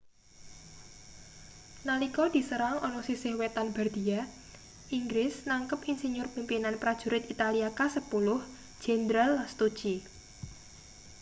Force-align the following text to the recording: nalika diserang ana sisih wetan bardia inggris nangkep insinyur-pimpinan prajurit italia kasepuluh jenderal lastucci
nalika 1.87 2.23
diserang 2.35 2.77
ana 2.87 3.01
sisih 3.09 3.33
wetan 3.41 3.67
bardia 3.75 4.21
inggris 4.97 5.33
nangkep 5.49 5.79
insinyur-pimpinan 5.91 6.75
prajurit 6.81 7.23
italia 7.35 7.69
kasepuluh 7.79 8.39
jenderal 8.83 9.29
lastucci 9.37 9.95